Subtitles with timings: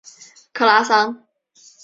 [0.51, 1.27] 克拉桑。